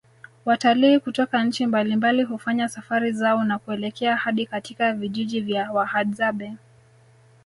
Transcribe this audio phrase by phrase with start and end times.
[0.45, 6.53] Watalii kutoka nchi mbalimbali hufanya safari zao na kuelekea hadi katika vijiji vya wahadzabe